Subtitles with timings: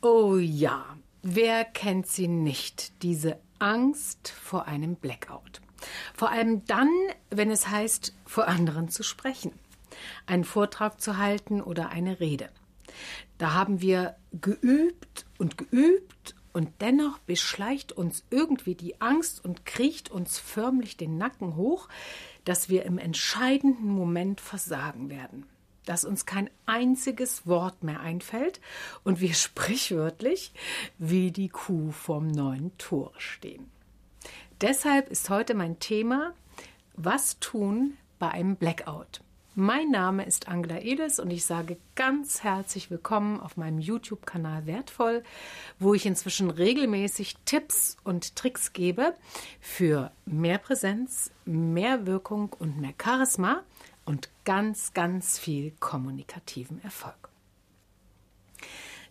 [0.00, 5.60] Oh ja, wer kennt sie nicht, diese Angst vor einem Blackout?
[6.14, 6.88] Vor allem dann,
[7.30, 9.58] wenn es heißt, vor anderen zu sprechen,
[10.24, 12.48] einen Vortrag zu halten oder eine Rede.
[13.38, 20.12] Da haben wir geübt und geübt und dennoch beschleicht uns irgendwie die Angst und kriecht
[20.12, 21.88] uns förmlich den Nacken hoch,
[22.44, 25.44] dass wir im entscheidenden Moment versagen werden
[25.88, 28.60] dass uns kein einziges Wort mehr einfällt
[29.04, 30.52] und wir sprichwörtlich
[30.98, 33.70] wie die Kuh vorm neuen Tor stehen.
[34.60, 36.34] Deshalb ist heute mein Thema,
[36.94, 39.22] was tun bei einem Blackout?
[39.54, 45.24] Mein Name ist Angela Edes und ich sage ganz herzlich willkommen auf meinem YouTube-Kanal Wertvoll,
[45.80, 49.14] wo ich inzwischen regelmäßig Tipps und Tricks gebe
[49.60, 53.64] für mehr Präsenz, mehr Wirkung und mehr Charisma
[54.08, 57.28] und ganz, ganz viel kommunikativen Erfolg.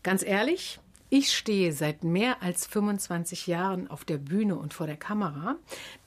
[0.01, 0.79] Ganz ehrlich,
[1.11, 5.57] ich stehe seit mehr als 25 Jahren auf der Bühne und vor der Kamera,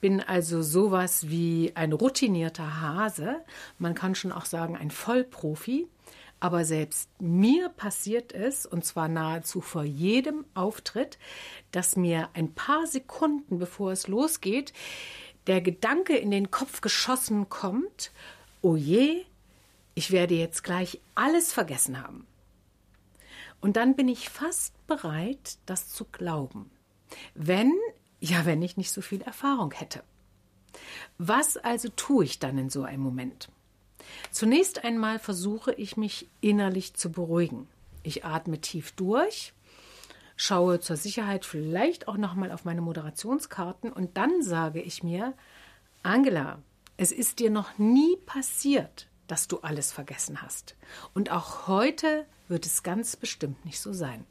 [0.01, 3.37] bin also sowas wie ein routinierter Hase,
[3.79, 5.87] man kann schon auch sagen ein Vollprofi,
[6.41, 11.17] aber selbst mir passiert es, und zwar nahezu vor jedem Auftritt,
[11.71, 14.73] dass mir ein paar Sekunden bevor es losgeht,
[15.47, 18.11] der Gedanke in den Kopf geschossen kommt,
[18.63, 19.25] oh je,
[19.95, 22.27] ich werde jetzt gleich alles vergessen haben.
[23.61, 26.71] Und dann bin ich fast bereit, das zu glauben.
[27.35, 27.73] Wenn,
[28.21, 30.03] ja, wenn ich nicht so viel Erfahrung hätte.
[31.19, 33.51] Was also tue ich dann in so einem Moment?
[34.31, 37.69] Zunächst einmal versuche ich mich innerlich zu beruhigen.
[38.03, 39.53] Ich atme tief durch,
[40.37, 45.35] schaue zur Sicherheit vielleicht auch noch mal auf meine Moderationskarten und dann sage ich mir,
[46.03, 46.61] Angela,
[47.01, 50.77] es ist dir noch nie passiert, dass du alles vergessen hast.
[51.15, 54.27] Und auch heute wird es ganz bestimmt nicht so sein.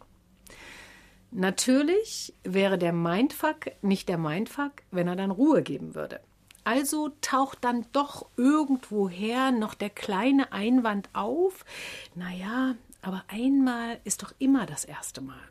[1.31, 6.19] Natürlich wäre der Mindfuck nicht der Mindfuck, wenn er dann Ruhe geben würde.
[6.63, 11.65] Also taucht dann doch irgendwoher noch der kleine Einwand auf.
[12.13, 15.41] Naja, aber einmal ist doch immer das erste Mal.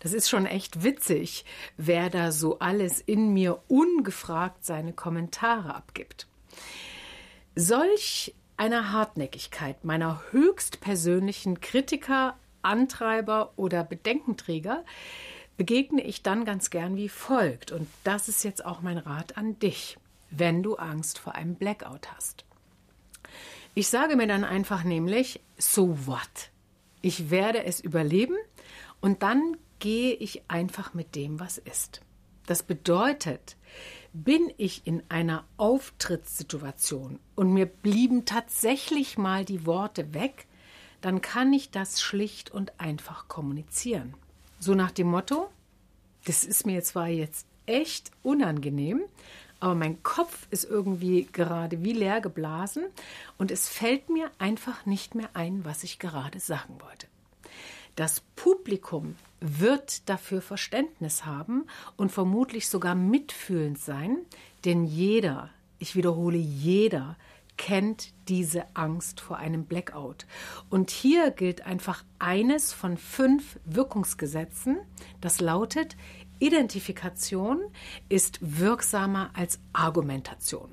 [0.00, 1.44] Das ist schon echt witzig,
[1.76, 6.26] wer da so alles in mir ungefragt seine Kommentare abgibt.
[7.54, 14.84] Solch einer Hartnäckigkeit meiner höchstpersönlichen Kritiker, Antreiber oder Bedenkenträger
[15.56, 17.72] begegne ich dann ganz gern wie folgt.
[17.72, 19.98] Und das ist jetzt auch mein Rat an dich,
[20.30, 22.44] wenn du Angst vor einem Blackout hast.
[23.74, 26.50] Ich sage mir dann einfach nämlich, so what?
[27.00, 28.36] Ich werde es überleben
[29.00, 32.00] und dann gehe ich einfach mit dem, was ist.
[32.46, 33.56] Das bedeutet,
[34.12, 40.46] bin ich in einer Auftrittssituation und mir blieben tatsächlich mal die Worte weg,
[41.00, 44.14] dann kann ich das schlicht und einfach kommunizieren.
[44.58, 45.48] So nach dem Motto,
[46.24, 49.02] das ist mir zwar jetzt echt unangenehm,
[49.60, 52.84] aber mein Kopf ist irgendwie gerade wie leer geblasen
[53.36, 57.06] und es fällt mir einfach nicht mehr ein, was ich gerade sagen wollte.
[57.98, 61.66] Das Publikum wird dafür Verständnis haben
[61.96, 64.18] und vermutlich sogar mitfühlend sein,
[64.64, 65.50] denn jeder,
[65.80, 67.16] ich wiederhole, jeder
[67.56, 70.26] kennt diese Angst vor einem Blackout.
[70.70, 74.78] Und hier gilt einfach eines von fünf Wirkungsgesetzen,
[75.20, 75.96] das lautet,
[76.38, 77.58] Identifikation
[78.08, 80.70] ist wirksamer als Argumentation.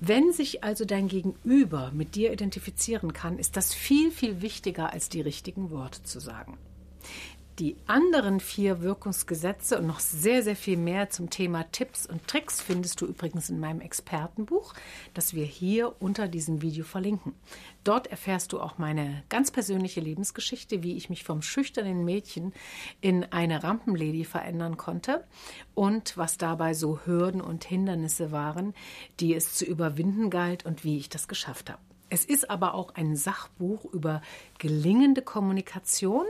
[0.00, 5.08] Wenn sich also dein Gegenüber mit dir identifizieren kann, ist das viel, viel wichtiger, als
[5.08, 6.58] die richtigen Worte zu sagen.
[7.58, 12.60] Die anderen vier Wirkungsgesetze und noch sehr, sehr viel mehr zum Thema Tipps und Tricks
[12.60, 14.74] findest du übrigens in meinem Expertenbuch,
[15.14, 17.34] das wir hier unter diesem Video verlinken.
[17.82, 22.52] Dort erfährst du auch meine ganz persönliche Lebensgeschichte, wie ich mich vom schüchternen Mädchen
[23.00, 25.24] in eine Rampenlady verändern konnte
[25.74, 28.74] und was dabei so Hürden und Hindernisse waren,
[29.18, 31.80] die es zu überwinden galt und wie ich das geschafft habe.
[32.08, 34.22] Es ist aber auch ein Sachbuch über
[34.58, 36.26] gelingende Kommunikation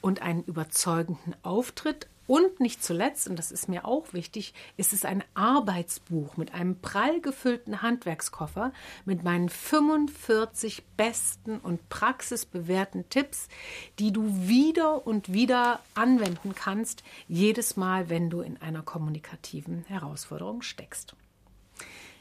[0.00, 2.08] und einen überzeugenden Auftritt.
[2.26, 6.78] Und nicht zuletzt, und das ist mir auch wichtig, ist es ein Arbeitsbuch mit einem
[6.78, 8.72] prall gefüllten Handwerkskoffer
[9.06, 13.48] mit meinen 45 besten und praxisbewährten Tipps,
[13.98, 20.60] die du wieder und wieder anwenden kannst, jedes Mal, wenn du in einer kommunikativen Herausforderung
[20.60, 21.16] steckst.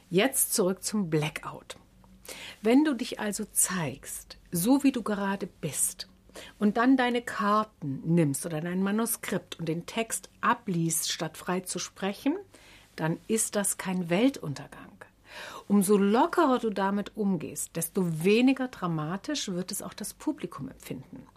[0.10, 1.76] Jetzt zurück zum Blackout.
[2.62, 6.08] Wenn du dich also zeigst, so wie du gerade bist,
[6.60, 11.80] und dann deine Karten nimmst oder dein Manuskript und den Text abliest, statt frei zu
[11.80, 12.36] sprechen,
[12.96, 14.92] dann ist das kein Weltuntergang.
[15.68, 21.28] Umso lockerer du damit umgehst, desto weniger dramatisch wird es auch das Publikum empfinden.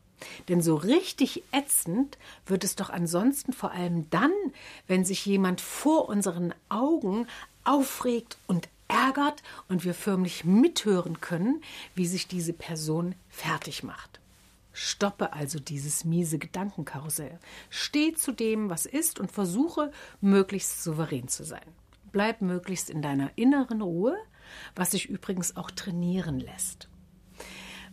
[0.49, 4.33] Denn so richtig ätzend wird es doch ansonsten vor allem dann,
[4.87, 7.27] wenn sich jemand vor unseren Augen
[7.65, 11.63] aufregt und ärgert und wir förmlich mithören können,
[11.95, 14.21] wie sich diese Person fertig macht.
[14.73, 17.39] Stoppe also dieses miese Gedankenkarussell.
[17.71, 19.91] Steh zu dem, was ist und versuche,
[20.21, 21.67] möglichst souverän zu sein.
[22.13, 24.17] Bleib möglichst in deiner inneren Ruhe,
[24.75, 26.89] was sich übrigens auch trainieren lässt.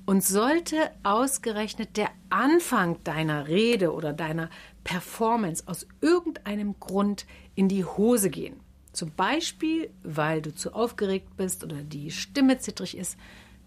[0.06, 4.50] Und sollte ausgerechnet der Anfang deiner Rede oder deiner
[4.84, 8.60] Performance aus irgendeinem Grund in die Hose gehen,
[8.98, 13.18] zum Beispiel weil du zu aufgeregt bist oder die Stimme zittrig ist,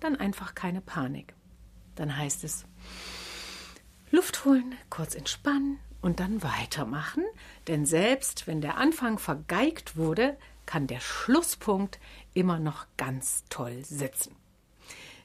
[0.00, 1.34] dann einfach keine Panik.
[1.94, 2.66] Dann heißt es
[4.10, 7.24] Luft holen, kurz entspannen und dann weitermachen,
[7.68, 10.36] denn selbst wenn der Anfang vergeigt wurde,
[10.66, 12.00] kann der Schlusspunkt
[12.34, 14.34] immer noch ganz toll sitzen.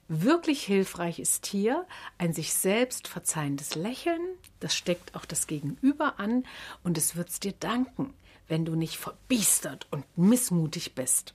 [0.07, 1.87] Wirklich hilfreich ist hier
[2.19, 4.21] ein sich selbst verzeihendes Lächeln,
[4.59, 6.45] das steckt auch das Gegenüber an
[6.83, 8.13] und es wird's dir danken,
[8.47, 11.33] wenn du nicht verbiestert und missmutig bist.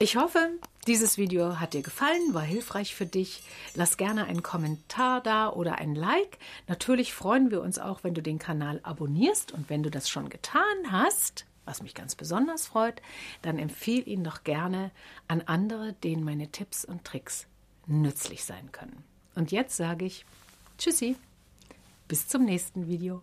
[0.00, 0.50] Ich hoffe,
[0.88, 3.42] dieses Video hat dir gefallen, war hilfreich für dich.
[3.74, 6.38] Lass gerne einen Kommentar da oder ein Like.
[6.66, 10.30] Natürlich freuen wir uns auch, wenn du den Kanal abonnierst und wenn du das schon
[10.30, 13.00] getan hast, was mich ganz besonders freut,
[13.42, 14.90] dann empfehle ihn doch gerne
[15.28, 17.46] an andere, denen meine Tipps und Tricks
[17.86, 19.04] nützlich sein können.
[19.36, 20.26] Und jetzt sage ich
[20.76, 21.16] Tschüssi,
[22.08, 23.22] bis zum nächsten Video.